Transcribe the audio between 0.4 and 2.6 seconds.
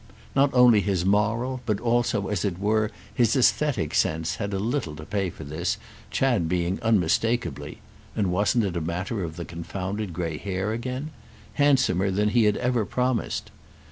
only his moral, but also, as it